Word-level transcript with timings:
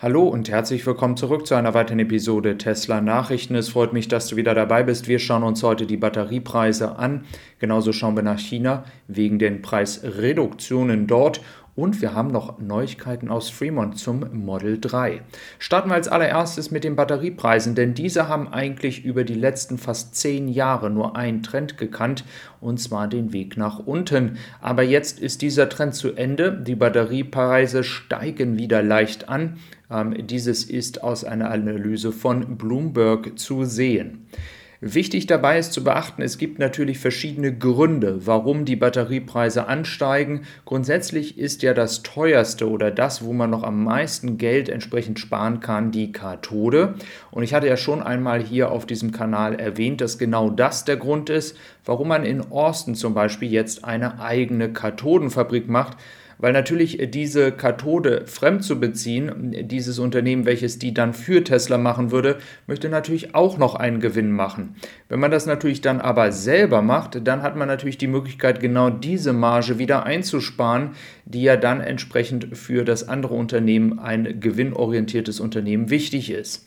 Hallo 0.00 0.28
und 0.28 0.48
herzlich 0.48 0.86
willkommen 0.86 1.16
zurück 1.16 1.44
zu 1.44 1.56
einer 1.56 1.74
weiteren 1.74 1.98
Episode 1.98 2.56
Tesla 2.56 3.00
Nachrichten. 3.00 3.56
Es 3.56 3.70
freut 3.70 3.92
mich, 3.92 4.06
dass 4.06 4.28
du 4.28 4.36
wieder 4.36 4.54
dabei 4.54 4.84
bist. 4.84 5.08
Wir 5.08 5.18
schauen 5.18 5.42
uns 5.42 5.64
heute 5.64 5.86
die 5.86 5.96
Batteriepreise 5.96 6.94
an. 6.94 7.24
Genauso 7.58 7.92
schauen 7.92 8.14
wir 8.14 8.22
nach 8.22 8.38
China 8.38 8.84
wegen 9.08 9.40
den 9.40 9.60
Preisreduktionen 9.60 11.08
dort 11.08 11.40
und 11.74 12.00
wir 12.02 12.12
haben 12.12 12.32
noch 12.32 12.58
Neuigkeiten 12.58 13.28
aus 13.28 13.50
Fremont 13.50 13.98
zum 13.98 14.24
Model 14.32 14.80
3. 14.80 15.20
Starten 15.60 15.90
wir 15.90 15.94
als 15.94 16.08
allererstes 16.08 16.72
mit 16.72 16.82
den 16.82 16.96
Batteriepreisen, 16.96 17.76
denn 17.76 17.94
diese 17.94 18.28
haben 18.28 18.52
eigentlich 18.52 19.04
über 19.04 19.22
die 19.22 19.34
letzten 19.34 19.78
fast 19.78 20.16
zehn 20.16 20.48
Jahre 20.48 20.90
nur 20.90 21.16
einen 21.16 21.44
Trend 21.44 21.78
gekannt, 21.78 22.24
und 22.60 22.78
zwar 22.78 23.06
den 23.06 23.32
Weg 23.32 23.56
nach 23.56 23.78
unten. 23.78 24.38
Aber 24.60 24.82
jetzt 24.82 25.20
ist 25.20 25.40
dieser 25.40 25.68
Trend 25.68 25.94
zu 25.94 26.14
Ende. 26.14 26.50
Die 26.50 26.74
Batteriepreise 26.74 27.84
steigen 27.84 28.58
wieder 28.58 28.82
leicht 28.82 29.28
an. 29.28 29.58
Ähm, 29.90 30.26
dieses 30.26 30.64
ist 30.64 31.02
aus 31.02 31.24
einer 31.24 31.50
Analyse 31.50 32.12
von 32.12 32.56
Bloomberg 32.56 33.38
zu 33.38 33.64
sehen. 33.64 34.26
Wichtig 34.80 35.26
dabei 35.26 35.58
ist 35.58 35.72
zu 35.72 35.82
beachten, 35.82 36.22
es 36.22 36.38
gibt 36.38 36.60
natürlich 36.60 37.00
verschiedene 37.00 37.52
Gründe, 37.52 38.24
warum 38.26 38.64
die 38.64 38.76
Batteriepreise 38.76 39.66
ansteigen. 39.66 40.42
Grundsätzlich 40.66 41.36
ist 41.36 41.64
ja 41.64 41.74
das 41.74 42.04
teuerste 42.04 42.70
oder 42.70 42.92
das, 42.92 43.24
wo 43.24 43.32
man 43.32 43.50
noch 43.50 43.64
am 43.64 43.82
meisten 43.82 44.38
Geld 44.38 44.68
entsprechend 44.68 45.18
sparen 45.18 45.58
kann, 45.58 45.90
die 45.90 46.12
Kathode. 46.12 46.94
Und 47.32 47.42
ich 47.42 47.54
hatte 47.54 47.66
ja 47.66 47.76
schon 47.76 48.00
einmal 48.00 48.40
hier 48.40 48.70
auf 48.70 48.86
diesem 48.86 49.10
Kanal 49.10 49.56
erwähnt, 49.58 50.00
dass 50.00 50.16
genau 50.16 50.48
das 50.48 50.84
der 50.84 50.96
Grund 50.96 51.28
ist, 51.28 51.56
warum 51.84 52.06
man 52.06 52.24
in 52.24 52.52
Austin 52.52 52.94
zum 52.94 53.14
Beispiel 53.14 53.50
jetzt 53.50 53.84
eine 53.84 54.20
eigene 54.20 54.72
Kathodenfabrik 54.72 55.68
macht 55.68 55.96
weil 56.38 56.52
natürlich 56.52 57.00
äh, 57.00 57.06
diese 57.06 57.52
Kathode 57.52 58.22
fremd 58.26 58.64
zu 58.64 58.80
beziehen, 58.80 59.54
dieses 59.68 59.98
Unternehmen, 59.98 60.46
welches 60.46 60.78
die 60.78 60.94
dann 60.94 61.14
für 61.14 61.44
Tesla 61.44 61.78
machen 61.78 62.10
würde, 62.10 62.38
möchte 62.66 62.88
natürlich 62.88 63.34
auch 63.34 63.58
noch 63.58 63.74
einen 63.74 64.00
Gewinn 64.00 64.32
machen. 64.32 64.76
Wenn 65.08 65.20
man 65.20 65.30
das 65.30 65.46
natürlich 65.46 65.80
dann 65.80 66.00
aber 66.00 66.32
selber 66.32 66.82
macht, 66.82 67.26
dann 67.26 67.42
hat 67.42 67.56
man 67.56 67.68
natürlich 67.68 67.98
die 67.98 68.06
Möglichkeit, 68.06 68.60
genau 68.60 68.90
diese 68.90 69.32
Marge 69.32 69.78
wieder 69.78 70.04
einzusparen, 70.04 70.90
die 71.24 71.42
ja 71.42 71.56
dann 71.56 71.80
entsprechend 71.80 72.56
für 72.56 72.84
das 72.84 73.08
andere 73.08 73.34
Unternehmen, 73.34 73.98
ein 73.98 74.40
gewinnorientiertes 74.40 75.40
Unternehmen, 75.40 75.90
wichtig 75.90 76.30
ist. 76.30 76.66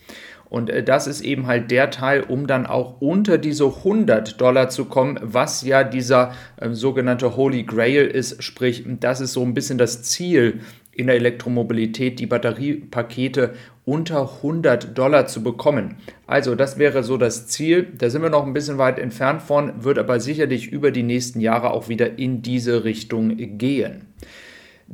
Und 0.51 0.69
äh, 0.69 0.83
das 0.83 1.07
ist 1.07 1.21
eben 1.21 1.47
halt 1.47 1.71
der 1.71 1.91
Teil, 1.91 2.23
um 2.23 2.45
dann 2.45 2.65
auch 2.65 2.99
unter 2.99 3.37
diese 3.37 3.67
100 3.67 4.39
Dollar 4.39 4.67
zu 4.67 4.83
kommen, 4.83 5.17
was 5.21 5.63
ja 5.63 5.85
dieser 5.85 6.33
äh, 6.57 6.71
sogenannte 6.71 7.37
Holy 7.37 7.63
Grail 7.63 8.05
ist. 8.05 8.43
Sprich, 8.43 8.83
das 8.99 9.21
ist 9.21 9.31
so 9.31 9.43
ein 9.43 9.53
bisschen 9.53 9.77
das 9.77 10.03
Ziel 10.03 10.59
in 10.91 11.07
der 11.07 11.15
Elektromobilität, 11.15 12.19
die 12.19 12.25
Batteriepakete 12.25 13.53
unter 13.85 14.29
100 14.43 14.97
Dollar 14.97 15.25
zu 15.25 15.41
bekommen. 15.41 15.95
Also 16.27 16.53
das 16.53 16.77
wäre 16.77 17.01
so 17.03 17.15
das 17.15 17.47
Ziel. 17.47 17.87
Da 17.97 18.09
sind 18.09 18.21
wir 18.21 18.29
noch 18.29 18.45
ein 18.45 18.53
bisschen 18.53 18.77
weit 18.77 18.99
entfernt 18.99 19.41
von, 19.41 19.85
wird 19.85 19.97
aber 19.97 20.19
sicherlich 20.19 20.69
über 20.69 20.91
die 20.91 21.03
nächsten 21.03 21.39
Jahre 21.39 21.71
auch 21.71 21.87
wieder 21.87 22.19
in 22.19 22.41
diese 22.41 22.83
Richtung 22.83 23.37
gehen. 23.57 24.07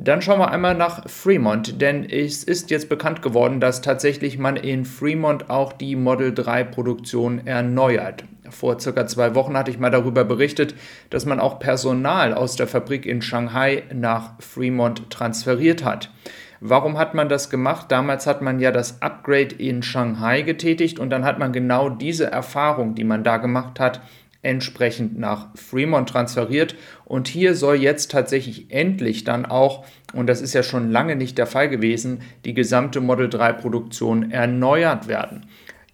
Dann 0.00 0.22
schauen 0.22 0.38
wir 0.38 0.52
einmal 0.52 0.76
nach 0.76 1.08
Fremont, 1.10 1.82
denn 1.82 2.08
es 2.08 2.44
ist 2.44 2.70
jetzt 2.70 2.88
bekannt 2.88 3.20
geworden, 3.20 3.60
dass 3.60 3.82
tatsächlich 3.82 4.38
man 4.38 4.54
in 4.54 4.84
Fremont 4.84 5.50
auch 5.50 5.72
die 5.72 5.96
Model 5.96 6.32
3 6.32 6.62
Produktion 6.62 7.44
erneuert. 7.48 8.22
Vor 8.48 8.78
circa 8.78 9.08
zwei 9.08 9.34
Wochen 9.34 9.56
hatte 9.56 9.72
ich 9.72 9.80
mal 9.80 9.90
darüber 9.90 10.24
berichtet, 10.24 10.76
dass 11.10 11.26
man 11.26 11.40
auch 11.40 11.58
Personal 11.58 12.32
aus 12.32 12.54
der 12.54 12.68
Fabrik 12.68 13.06
in 13.06 13.22
Shanghai 13.22 13.82
nach 13.92 14.40
Fremont 14.40 15.10
transferiert 15.10 15.84
hat. 15.84 16.12
Warum 16.60 16.96
hat 16.96 17.14
man 17.14 17.28
das 17.28 17.50
gemacht? 17.50 17.86
Damals 17.90 18.28
hat 18.28 18.40
man 18.40 18.60
ja 18.60 18.70
das 18.70 19.02
Upgrade 19.02 19.56
in 19.56 19.82
Shanghai 19.82 20.42
getätigt 20.42 21.00
und 21.00 21.10
dann 21.10 21.24
hat 21.24 21.40
man 21.40 21.52
genau 21.52 21.88
diese 21.90 22.30
Erfahrung, 22.30 22.94
die 22.94 23.04
man 23.04 23.24
da 23.24 23.38
gemacht 23.38 23.80
hat, 23.80 24.00
entsprechend 24.42 25.18
nach 25.18 25.48
Fremont 25.56 26.08
transferiert. 26.08 26.76
Und 27.04 27.28
hier 27.28 27.54
soll 27.54 27.76
jetzt 27.76 28.10
tatsächlich 28.10 28.70
endlich 28.70 29.24
dann 29.24 29.46
auch, 29.46 29.84
und 30.12 30.26
das 30.26 30.40
ist 30.40 30.54
ja 30.54 30.62
schon 30.62 30.90
lange 30.90 31.16
nicht 31.16 31.38
der 31.38 31.46
Fall 31.46 31.68
gewesen, 31.68 32.20
die 32.44 32.54
gesamte 32.54 33.00
Model 33.00 33.28
3 33.28 33.52
Produktion 33.54 34.30
erneuert 34.30 35.08
werden. 35.08 35.46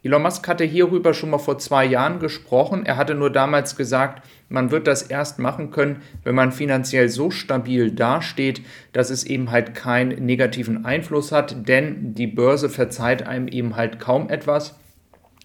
Elon 0.05 0.21
Musk 0.21 0.47
hatte 0.49 0.65
hierüber 0.65 1.15
schon 1.15 1.31
mal 1.31 1.39
vor 1.39 1.57
zwei 1.57 1.87
Jahren 1.87 2.19
gesprochen. 2.19 2.85
Er 2.85 2.99
hatte 2.99 3.15
nur 3.15 3.31
damals 3.31 3.75
gesagt, 3.75 4.23
man 4.51 4.71
wird 4.71 4.87
das 4.87 5.03
erst 5.03 5.39
machen 5.39 5.71
können, 5.71 6.03
wenn 6.25 6.35
man 6.35 6.53
finanziell 6.53 7.09
so 7.09 7.31
stabil 7.31 7.91
dasteht, 7.91 8.61
dass 8.93 9.09
es 9.09 9.25
eben 9.25 9.51
halt 9.51 9.75
keinen 9.75 10.27
negativen 10.27 10.85
Einfluss 10.85 11.33
hat, 11.33 11.67
denn 11.67 12.13
die 12.13 12.27
Börse 12.27 12.69
verzeiht 12.69 13.27
einem 13.27 13.49
eben 13.49 13.77
halt 13.77 13.99
kaum 13.99 14.29
etwas. 14.29 14.79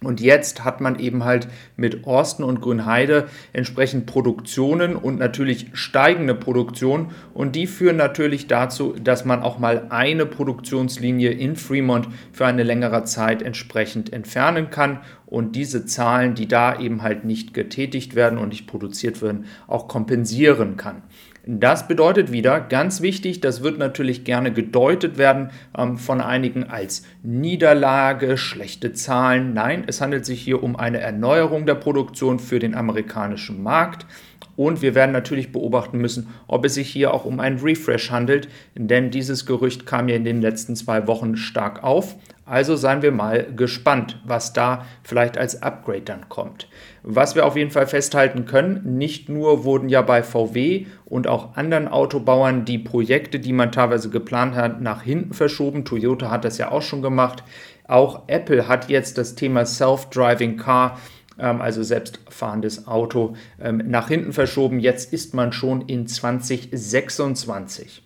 Und 0.01 0.21
jetzt 0.21 0.63
hat 0.63 0.79
man 0.79 0.97
eben 0.97 1.25
halt 1.25 1.49
mit 1.75 2.05
Orsten 2.05 2.43
und 2.43 2.61
Grünheide 2.61 3.27
entsprechend 3.51 4.05
Produktionen 4.05 4.95
und 4.95 5.19
natürlich 5.19 5.67
steigende 5.73 6.35
Produktion. 6.35 7.11
Und 7.33 7.55
die 7.55 7.67
führen 7.67 7.97
natürlich 7.97 8.47
dazu, 8.47 8.93
dass 8.93 9.25
man 9.25 9.41
auch 9.41 9.59
mal 9.59 9.87
eine 9.89 10.25
Produktionslinie 10.25 11.31
in 11.31 11.57
Fremont 11.57 12.07
für 12.31 12.45
eine 12.45 12.63
längere 12.63 13.03
Zeit 13.03 13.41
entsprechend 13.41 14.13
entfernen 14.13 14.69
kann 14.69 14.99
und 15.25 15.55
diese 15.57 15.85
Zahlen, 15.85 16.33
die 16.33 16.47
da 16.47 16.79
eben 16.79 17.01
halt 17.01 17.25
nicht 17.25 17.53
getätigt 17.53 18.15
werden 18.15 18.39
und 18.39 18.49
nicht 18.49 18.67
produziert 18.67 19.21
werden, 19.21 19.45
auch 19.67 19.89
kompensieren 19.89 20.77
kann. 20.77 21.03
Das 21.45 21.87
bedeutet 21.87 22.31
wieder, 22.31 22.59
ganz 22.59 23.01
wichtig, 23.01 23.41
das 23.41 23.63
wird 23.63 23.77
natürlich 23.77 24.23
gerne 24.23 24.51
gedeutet 24.51 25.17
werden 25.17 25.51
ähm, 25.77 25.97
von 25.97 26.21
einigen 26.21 26.65
als 26.65 27.03
Niederlage, 27.23 28.37
schlechte 28.37 28.93
Zahlen. 28.93 29.53
Nein, 29.53 29.83
es 29.87 30.01
handelt 30.01 30.25
sich 30.25 30.41
hier 30.41 30.61
um 30.61 30.75
eine 30.75 30.99
Erneuerung 30.99 31.65
der 31.65 31.75
Produktion 31.75 32.39
für 32.39 32.59
den 32.59 32.75
amerikanischen 32.75 33.63
Markt. 33.63 34.05
Und 34.55 34.81
wir 34.81 34.93
werden 34.93 35.13
natürlich 35.13 35.53
beobachten 35.53 35.99
müssen, 35.99 36.27
ob 36.47 36.65
es 36.65 36.73
sich 36.73 36.89
hier 36.89 37.13
auch 37.13 37.23
um 37.23 37.39
einen 37.39 37.59
Refresh 37.59 38.11
handelt, 38.11 38.49
denn 38.75 39.09
dieses 39.09 39.45
Gerücht 39.45 39.85
kam 39.85 40.09
ja 40.09 40.17
in 40.17 40.25
den 40.25 40.41
letzten 40.41 40.75
zwei 40.75 41.07
Wochen 41.07 41.37
stark 41.37 41.81
auf. 41.81 42.17
Also 42.49 42.75
seien 42.75 43.03
wir 43.03 43.11
mal 43.11 43.45
gespannt, 43.55 44.19
was 44.25 44.53
da 44.53 44.85
vielleicht 45.03 45.37
als 45.37 45.61
Upgrade 45.61 46.01
dann 46.01 46.29
kommt. 46.29 46.67
Was 47.03 47.35
wir 47.35 47.45
auf 47.45 47.55
jeden 47.55 47.69
Fall 47.69 47.85
festhalten 47.85 48.45
können, 48.45 48.97
nicht 48.97 49.29
nur 49.29 49.63
wurden 49.63 49.87
ja 49.87 50.01
bei 50.01 50.23
VW 50.23 50.87
und 51.05 51.27
auch 51.27 51.55
anderen 51.55 51.87
Autobauern 51.87 52.65
die 52.65 52.79
Projekte, 52.79 53.39
die 53.39 53.53
man 53.53 53.71
teilweise 53.71 54.09
geplant 54.09 54.55
hat, 54.55 54.81
nach 54.81 55.03
hinten 55.03 55.33
verschoben. 55.33 55.85
Toyota 55.85 56.31
hat 56.31 56.43
das 56.43 56.57
ja 56.57 56.71
auch 56.71 56.81
schon 56.81 57.03
gemacht. 57.03 57.43
Auch 57.87 58.23
Apple 58.25 58.67
hat 58.67 58.89
jetzt 58.89 59.19
das 59.19 59.35
Thema 59.35 59.65
Self-Driving 59.65 60.57
Car 60.57 60.97
ähm, 61.39 61.61
also 61.61 61.83
selbstfahrendes 61.83 62.87
Auto, 62.87 63.35
ähm, 63.61 63.83
nach 63.85 64.07
hinten 64.07 64.33
verschoben. 64.33 64.79
Jetzt 64.79 65.13
ist 65.13 65.35
man 65.35 65.53
schon 65.53 65.81
in 65.81 66.07
2026. 66.07 68.03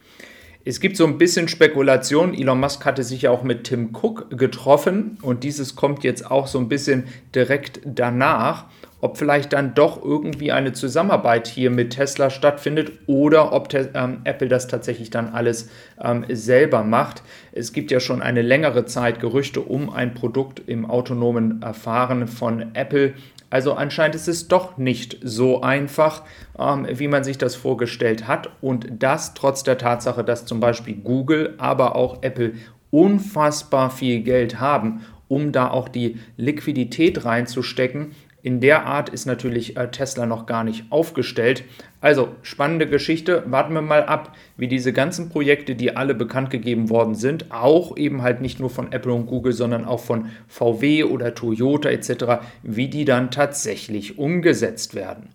Es 0.65 0.79
gibt 0.79 0.95
so 0.95 1.05
ein 1.05 1.17
bisschen 1.17 1.49
Spekulation. 1.49 2.33
Elon 2.33 2.57
Musk 2.57 2.85
hatte 2.85 3.03
sich 3.03 3.23
ja 3.23 3.31
auch 3.31 3.43
mit 3.43 3.65
Tim 3.65 3.89
Cook 3.93 4.37
getroffen 4.37 5.17
und 5.21 5.43
dieses 5.43 5.75
kommt 5.75 6.05
jetzt 6.05 6.31
auch 6.31 6.47
so 6.47 6.57
ein 6.57 6.69
bisschen 6.69 7.03
direkt 7.35 7.81
danach, 7.83 8.67
ob 9.01 9.17
vielleicht 9.17 9.51
dann 9.51 9.73
doch 9.73 10.01
irgendwie 10.01 10.53
eine 10.53 10.71
Zusammenarbeit 10.71 11.47
hier 11.47 11.69
mit 11.69 11.89
Tesla 11.89 12.29
stattfindet 12.29 12.93
oder 13.07 13.51
ob 13.51 13.73
ähm, 13.73 14.21
Apple 14.23 14.47
das 14.47 14.69
tatsächlich 14.69 15.09
dann 15.09 15.33
alles 15.33 15.69
ähm, 16.01 16.23
selber 16.29 16.85
macht. 16.85 17.23
Es 17.51 17.73
gibt 17.73 17.91
ja 17.91 17.99
schon 17.99 18.21
eine 18.21 18.41
längere 18.41 18.85
Zeit 18.85 19.19
Gerüchte 19.19 19.59
um 19.59 19.89
ein 19.89 20.13
Produkt 20.13 20.61
im 20.65 20.89
autonomen 20.89 21.61
Erfahren 21.61 22.29
von 22.29 22.73
Apple. 22.73 23.15
Also 23.53 23.73
anscheinend 23.73 24.15
ist 24.15 24.27
es 24.27 24.47
doch 24.47 24.79
nicht 24.79 25.19
so 25.21 25.61
einfach, 25.61 26.23
ähm, 26.57 26.87
wie 26.89 27.07
man 27.07 27.23
sich 27.23 27.37
das 27.37 27.53
vorgestellt 27.53 28.27
hat. 28.27 28.49
Und 28.61 28.87
das 28.97 29.35
trotz 29.35 29.61
der 29.61 29.77
Tatsache, 29.77 30.23
dass 30.23 30.47
zum 30.47 30.59
Beispiel 30.59 30.95
Google, 30.95 31.53
aber 31.59 31.95
auch 31.95 32.23
Apple 32.23 32.53
unfassbar 32.89 33.91
viel 33.91 34.21
Geld 34.21 34.59
haben, 34.59 35.05
um 35.27 35.51
da 35.51 35.69
auch 35.69 35.87
die 35.87 36.17
Liquidität 36.35 37.25
reinzustecken, 37.25 38.13
in 38.41 38.59
der 38.59 38.87
Art 38.87 39.09
ist 39.09 39.27
natürlich 39.27 39.77
äh, 39.77 39.87
Tesla 39.91 40.25
noch 40.25 40.47
gar 40.47 40.63
nicht 40.63 40.91
aufgestellt. 40.91 41.63
Also 42.03 42.35
spannende 42.41 42.85
Geschichte. 42.85 43.43
Warten 43.45 43.73
wir 43.73 43.81
mal 43.81 44.03
ab, 44.03 44.35
wie 44.57 44.67
diese 44.67 44.91
ganzen 44.91 45.29
Projekte, 45.29 45.73
die 45.73 45.95
alle 45.95 46.13
bekannt 46.13 46.49
gegeben 46.49 46.89
worden 46.89 47.15
sind, 47.15 47.49
auch 47.49 47.95
eben 47.95 48.23
halt 48.23 48.41
nicht 48.41 48.59
nur 48.59 48.69
von 48.69 48.91
Apple 48.91 49.13
und 49.13 49.25
Google, 49.25 49.53
sondern 49.53 49.85
auch 49.85 50.01
von 50.01 50.25
VW 50.49 51.05
oder 51.05 51.33
Toyota 51.33 51.87
etc., 51.87 52.43
wie 52.61 52.89
die 52.89 53.05
dann 53.05 53.31
tatsächlich 53.31 54.19
umgesetzt 54.19 54.95
werden. 54.95 55.29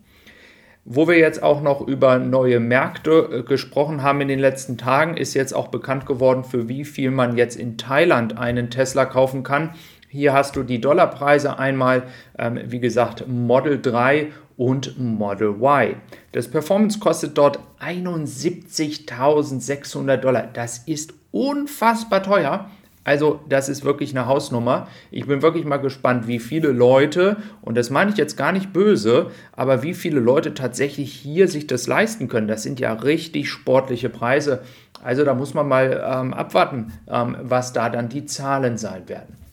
Wo 0.84 1.08
wir 1.08 1.16
jetzt 1.16 1.42
auch 1.42 1.62
noch 1.62 1.80
über 1.80 2.18
neue 2.18 2.60
Märkte 2.60 3.30
äh, 3.32 3.42
gesprochen 3.44 4.02
haben 4.02 4.20
in 4.20 4.28
den 4.28 4.38
letzten 4.38 4.76
Tagen, 4.76 5.16
ist 5.16 5.32
jetzt 5.32 5.54
auch 5.54 5.68
bekannt 5.68 6.04
geworden, 6.04 6.44
für 6.44 6.68
wie 6.68 6.84
viel 6.84 7.10
man 7.10 7.38
jetzt 7.38 7.56
in 7.56 7.78
Thailand 7.78 8.36
einen 8.36 8.68
Tesla 8.68 9.06
kaufen 9.06 9.42
kann. 9.42 9.70
Hier 10.10 10.34
hast 10.34 10.54
du 10.54 10.62
die 10.62 10.82
Dollarpreise 10.82 11.58
einmal, 11.58 12.02
ähm, 12.38 12.60
wie 12.66 12.80
gesagt, 12.80 13.26
Model 13.26 13.80
3 13.80 14.28
und 14.58 14.98
Model 14.98 15.54
Y. 15.62 15.94
Das 16.32 16.48
Performance 16.48 16.98
kostet 16.98 17.38
dort 17.38 17.58
71.600 17.80 20.18
Dollar. 20.18 20.46
Das 20.52 20.76
ist 20.78 21.14
unfassbar 21.30 22.22
teuer. 22.22 22.68
Also 23.04 23.40
das 23.48 23.68
ist 23.70 23.84
wirklich 23.84 24.10
eine 24.10 24.26
Hausnummer. 24.26 24.88
Ich 25.10 25.26
bin 25.26 25.40
wirklich 25.40 25.64
mal 25.64 25.78
gespannt, 25.78 26.26
wie 26.26 26.40
viele 26.40 26.72
Leute, 26.72 27.38
und 27.62 27.78
das 27.78 27.88
meine 27.88 28.10
ich 28.10 28.18
jetzt 28.18 28.36
gar 28.36 28.52
nicht 28.52 28.74
böse, 28.74 29.30
aber 29.52 29.82
wie 29.82 29.94
viele 29.94 30.20
Leute 30.20 30.52
tatsächlich 30.52 31.14
hier 31.14 31.48
sich 31.48 31.66
das 31.66 31.86
leisten 31.86 32.28
können. 32.28 32.48
Das 32.48 32.64
sind 32.64 32.80
ja 32.80 32.92
richtig 32.92 33.48
sportliche 33.48 34.10
Preise. 34.10 34.60
Also 35.02 35.24
da 35.24 35.32
muss 35.32 35.54
man 35.54 35.66
mal 35.68 36.04
ähm, 36.04 36.34
abwarten, 36.34 36.92
ähm, 37.08 37.34
was 37.40 37.72
da 37.72 37.88
dann 37.88 38.10
die 38.10 38.26
Zahlen 38.26 38.76
sein 38.76 39.08
werden. 39.08 39.47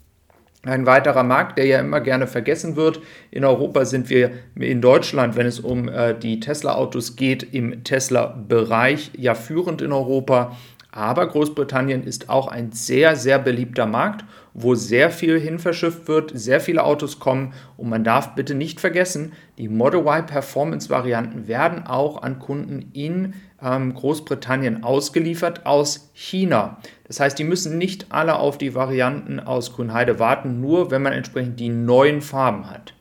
Ein 0.65 0.87
weiterer 0.87 1.23
Markt, 1.23 1.59
der 1.59 1.65
ja 1.65 1.79
immer 1.79 2.01
gerne 2.01 2.25
vergessen 2.25 2.75
wird. 2.75 2.99
In 3.29 3.45
Europa 3.45 3.85
sind 3.85 4.09
wir 4.09 4.31
in 4.55 4.81
Deutschland, 4.81 5.35
wenn 5.35 5.45
es 5.45 5.59
um 5.59 5.87
äh, 5.87 6.15
die 6.17 6.39
Tesla-Autos 6.39 7.15
geht, 7.15 7.43
im 7.53 7.83
Tesla-Bereich 7.83 9.11
ja 9.15 9.35
führend 9.35 9.83
in 9.83 9.91
Europa. 9.91 10.57
Aber 10.91 11.27
Großbritannien 11.27 12.03
ist 12.03 12.29
auch 12.29 12.47
ein 12.47 12.71
sehr, 12.71 13.15
sehr 13.15 13.37
beliebter 13.37 13.85
Markt, 13.85 14.25
wo 14.55 14.73
sehr 14.73 15.11
viel 15.11 15.39
hin 15.39 15.59
verschifft 15.59 16.07
wird, 16.07 16.31
sehr 16.33 16.61
viele 16.61 16.83
Autos 16.83 17.19
kommen 17.19 17.53
und 17.75 17.89
man 17.89 18.05
darf 18.05 18.35
bitte 18.35 18.55
nicht 18.55 18.79
vergessen, 18.79 19.33
die 19.57 19.67
Model 19.67 19.99
Y 19.99 20.25
Performance 20.25 20.89
Varianten 20.89 21.47
werden 21.47 21.85
auch 21.85 22.23
an 22.23 22.39
Kunden 22.39 22.89
in 22.93 23.33
ähm, 23.61 23.93
Großbritannien 23.93 24.83
ausgeliefert 24.83 25.65
aus 25.65 26.09
China. 26.13 26.77
Das 27.07 27.19
heißt, 27.19 27.37
die 27.37 27.43
müssen 27.43 27.77
nicht 27.77 28.07
alle 28.09 28.37
auf 28.37 28.57
die 28.57 28.73
Varianten 28.73 29.41
aus 29.41 29.73
Grünheide 29.73 30.19
warten, 30.19 30.61
nur 30.61 30.89
wenn 30.89 31.03
man 31.03 31.13
entsprechend 31.13 31.59
die 31.59 31.69
neuen 31.69 32.21
Farben 32.21 32.69
hat. 32.69 32.94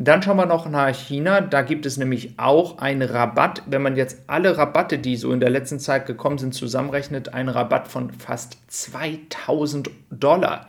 Dann 0.00 0.22
schauen 0.22 0.36
wir 0.36 0.46
noch 0.46 0.68
nach 0.68 0.94
China. 0.94 1.40
Da 1.40 1.62
gibt 1.62 1.84
es 1.84 1.96
nämlich 1.96 2.34
auch 2.36 2.78
einen 2.78 3.02
Rabatt. 3.02 3.64
Wenn 3.66 3.82
man 3.82 3.96
jetzt 3.96 4.18
alle 4.28 4.56
Rabatte, 4.56 4.96
die 4.96 5.16
so 5.16 5.32
in 5.32 5.40
der 5.40 5.50
letzten 5.50 5.80
Zeit 5.80 6.06
gekommen 6.06 6.38
sind, 6.38 6.54
zusammenrechnet, 6.54 7.34
einen 7.34 7.48
Rabatt 7.48 7.88
von 7.88 8.12
fast 8.12 8.58
2000 8.68 9.90
Dollar. 10.12 10.68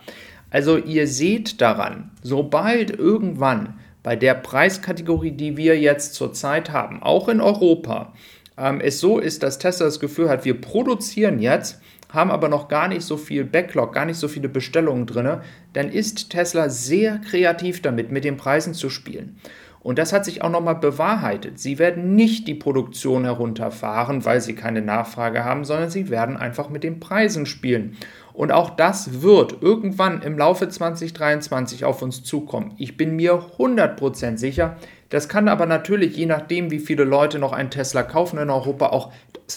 Also 0.50 0.78
ihr 0.78 1.08
seht 1.08 1.62
daran, 1.62 2.10
sobald 2.24 2.90
irgendwann 2.90 3.76
bei 4.02 4.16
der 4.16 4.34
Preiskategorie, 4.34 5.32
die 5.32 5.58
wir 5.58 5.80
jetzt 5.80 6.16
zurzeit 6.16 6.72
haben, 6.72 7.04
auch 7.04 7.30
in 7.30 7.40
Europa, 7.40 8.14
ähm, 8.58 8.82
es 8.82 9.00
so 9.00 9.20
ist, 9.20 9.44
dass 9.44 9.60
Tesla 9.60 9.86
das 9.86 10.00
Gefühl 10.00 10.28
hat, 10.28 10.44
wir 10.44 10.60
produzieren 10.60 11.38
jetzt 11.38 11.80
haben 12.10 12.32
aber 12.32 12.50
noch 12.50 12.68
gar 12.68 12.88
nicht 12.88 13.04
so 13.04 13.18
viel 13.18 13.46
Backlog, 13.46 13.94
gar 13.94 14.06
nicht 14.06 14.18
so 14.18 14.28
viele 14.28 14.50
Bestellungen 14.50 15.06
drin, 15.06 15.38
dann 15.74 15.90
ist 15.90 16.32
Tesla 16.32 16.70
sehr 16.70 17.20
kreativ 17.20 17.82
damit, 17.82 18.12
mit 18.12 18.24
den 18.24 18.38
Preisen 18.38 18.74
zu 18.74 18.90
spielen. 18.90 19.38
Und 19.82 19.98
das 19.98 20.12
hat 20.12 20.26
sich 20.26 20.42
auch 20.42 20.50
nochmal 20.50 20.76
bewahrheitet. 20.76 21.58
Sie 21.58 21.80
werden 21.80 22.16
nicht 22.16 22.48
die 22.48 22.56
Produktion 22.56 23.24
herunterfahren, 23.24 24.26
weil 24.26 24.42
sie 24.42 24.54
keine 24.54 24.82
Nachfrage 24.82 25.46
haben, 25.46 25.64
sondern 25.64 25.90
sie 25.90 26.10
werden 26.10 26.36
einfach 26.36 26.70
mit 26.70 26.84
den 26.84 27.00
Preisen 27.00 27.46
spielen. 27.46 27.96
Und 28.34 28.52
auch 28.52 28.72
das 28.72 29.22
wird 29.22 29.62
irgendwann 29.62 30.22
im 30.22 30.38
Laufe 30.38 30.68
2023 30.68 31.86
auf 31.86 32.02
uns 32.02 32.24
zukommen. 32.24 32.74
Ich 32.78 32.98
bin 32.98 33.16
mir 33.16 33.42
100% 33.58 34.38
sicher. 34.38 34.76
Das 35.10 35.28
kann 35.28 35.48
aber 35.48 35.66
natürlich, 35.66 36.16
je 36.16 36.26
nachdem, 36.26 36.72
wie 36.72 36.80
viele 36.80 37.04
Leute 37.04 37.40
noch 37.40 37.54
einen 37.54 37.72
Tesla 37.72 38.04
kaufen 38.04 38.38
in 38.38 38.50
Europa, 38.50 38.88
auch 38.88 39.12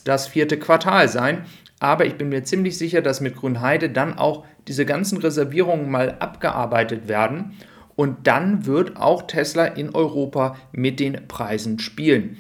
das 0.04 0.26
vierte 0.26 0.58
Quartal 0.58 1.08
sein. 1.08 1.44
Aber 1.82 2.06
ich 2.06 2.14
bin 2.14 2.29
mir 2.29 2.44
ziemlich 2.44 2.79
sicher, 2.79 3.02
dass 3.02 3.20
mit 3.20 3.34
Grünheide 3.34 3.90
dann 3.90 4.17
auch 4.17 4.44
diese 4.69 4.87
ganzen 4.87 5.19
Reservierungen 5.19 5.90
mal 5.90 6.14
abgearbeitet 6.20 7.08
werden. 7.08 7.56
Und 7.96 8.29
dann 8.29 8.67
wird 8.67 8.96
auch 8.99 9.23
Tesla 9.23 9.64
in 9.64 9.93
Europa 9.93 10.55
mit 10.70 11.00
den 11.00 11.26
Preisen 11.26 11.81
spielen. 11.81 12.37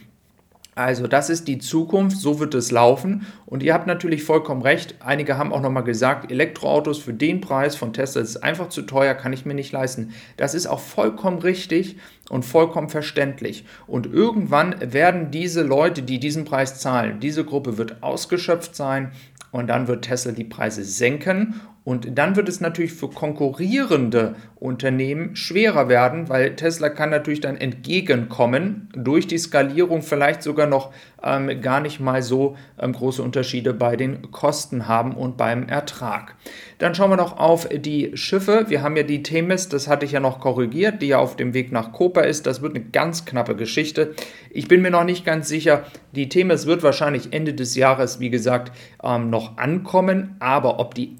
Also 0.74 1.06
das 1.06 1.28
ist 1.28 1.48
die 1.48 1.58
Zukunft, 1.58 2.16
so 2.16 2.40
wird 2.40 2.54
es 2.54 2.70
laufen. 2.70 3.26
Und 3.44 3.62
ihr 3.62 3.74
habt 3.74 3.86
natürlich 3.86 4.22
vollkommen 4.22 4.62
recht. 4.62 4.94
Einige 5.00 5.36
haben 5.36 5.52
auch 5.52 5.60
nochmal 5.60 5.84
gesagt, 5.84 6.30
Elektroautos 6.30 6.98
für 6.98 7.12
den 7.12 7.42
Preis 7.42 7.76
von 7.76 7.92
Tesla 7.92 8.22
ist 8.22 8.38
einfach 8.38 8.70
zu 8.70 8.82
teuer, 8.82 9.14
kann 9.14 9.34
ich 9.34 9.44
mir 9.44 9.52
nicht 9.52 9.72
leisten. 9.72 10.14
Das 10.38 10.54
ist 10.54 10.66
auch 10.66 10.80
vollkommen 10.80 11.40
richtig 11.40 11.96
und 12.30 12.46
vollkommen 12.46 12.88
verständlich. 12.88 13.66
Und 13.86 14.06
irgendwann 14.06 14.76
werden 14.80 15.30
diese 15.30 15.62
Leute, 15.62 16.00
die 16.00 16.18
diesen 16.18 16.46
Preis 16.46 16.78
zahlen, 16.80 17.20
diese 17.20 17.44
Gruppe 17.44 17.76
wird 17.76 18.02
ausgeschöpft 18.02 18.74
sein 18.74 19.12
und 19.52 19.68
dann 19.68 19.86
wird 19.86 20.04
Tesla 20.04 20.32
die 20.32 20.44
Preise 20.44 20.82
senken 20.82 21.60
und 21.84 22.16
dann 22.16 22.36
wird 22.36 22.48
es 22.48 22.60
natürlich 22.60 22.92
für 22.92 23.08
konkurrierende 23.08 24.36
Unternehmen 24.54 25.34
schwerer 25.34 25.88
werden, 25.88 26.28
weil 26.28 26.54
Tesla 26.54 26.88
kann 26.88 27.10
natürlich 27.10 27.40
dann 27.40 27.56
entgegenkommen, 27.56 28.88
durch 28.94 29.26
die 29.26 29.38
Skalierung 29.38 30.02
vielleicht 30.02 30.44
sogar 30.44 30.68
noch 30.68 30.92
ähm, 31.24 31.60
gar 31.60 31.80
nicht 31.80 31.98
mal 31.98 32.22
so 32.22 32.56
ähm, 32.78 32.92
große 32.92 33.20
Unterschiede 33.20 33.74
bei 33.74 33.96
den 33.96 34.30
Kosten 34.30 34.86
haben 34.86 35.14
und 35.14 35.36
beim 35.36 35.68
Ertrag. 35.68 36.36
Dann 36.78 36.94
schauen 36.94 37.10
wir 37.10 37.16
noch 37.16 37.38
auf 37.38 37.68
die 37.68 38.12
Schiffe. 38.16 38.66
Wir 38.68 38.82
haben 38.82 38.96
ja 38.96 39.02
die 39.02 39.22
Themis, 39.22 39.68
das 39.68 39.88
hatte 39.88 40.06
ich 40.06 40.12
ja 40.12 40.20
noch 40.20 40.40
korrigiert, 40.40 41.02
die 41.02 41.08
ja 41.08 41.18
auf 41.18 41.36
dem 41.36 41.54
Weg 41.54 41.72
nach 41.72 41.92
Kopa 41.92 42.22
ist. 42.22 42.46
Das 42.46 42.62
wird 42.62 42.74
eine 42.74 42.84
ganz 42.84 43.24
knappe 43.24 43.56
Geschichte. 43.56 44.14
Ich 44.50 44.68
bin 44.68 44.82
mir 44.82 44.90
noch 44.90 45.04
nicht 45.04 45.24
ganz 45.24 45.48
sicher. 45.48 45.84
Die 46.12 46.28
Themis 46.28 46.66
wird 46.66 46.82
wahrscheinlich 46.82 47.32
Ende 47.32 47.54
des 47.54 47.74
Jahres, 47.74 48.20
wie 48.20 48.30
gesagt, 48.30 48.72
ähm, 49.02 49.30
noch 49.30 49.58
ankommen. 49.58 50.36
Aber 50.38 50.78
ob 50.78 50.94
die 50.94 51.16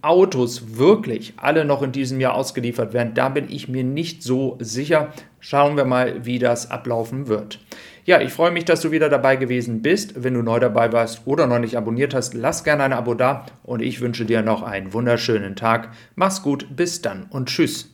Autos 0.53 0.79
wirklich 0.79 1.35
alle 1.37 1.65
noch 1.65 1.83
in 1.83 1.93
diesem 1.93 2.21
Jahr 2.21 2.35
ausgeliefert 2.35 2.93
werden, 2.93 3.15
da 3.15 3.29
bin 3.29 3.47
ich 3.49 3.69
mir 3.69 3.85
nicht 3.85 4.23
so 4.23 4.57
sicher. 4.61 5.13
Schauen 5.41 5.77
wir 5.77 5.85
mal, 5.85 6.25
wie 6.25 6.39
das 6.39 6.71
ablaufen 6.71 7.27
wird. 7.27 7.59
Ja, 8.05 8.21
ich 8.21 8.33
freue 8.33 8.51
mich, 8.51 8.65
dass 8.65 8.81
du 8.81 8.91
wieder 8.91 9.09
dabei 9.09 9.37
gewesen 9.37 9.83
bist. 9.83 10.23
Wenn 10.23 10.35
du 10.35 10.43
neu 10.43 10.59
dabei 10.59 10.93
warst 10.93 11.23
oder 11.25 11.47
noch 11.47 11.59
nicht 11.59 11.77
abonniert 11.77 12.15
hast, 12.15 12.35
lass 12.35 12.65
gerne 12.65 12.85
ein 12.85 12.93
Abo 12.93 13.15
da 13.15 13.47
und 13.63 13.81
ich 13.81 14.01
wünsche 14.01 14.25
dir 14.25 14.43
noch 14.43 14.63
einen 14.63 14.93
wunderschönen 14.93 15.57
Tag. 15.57 15.91
Mach's 16.17 16.43
gut, 16.43 16.67
bis 16.77 17.01
dann 17.01 17.27
und 17.31 17.49
tschüss. 17.49 17.92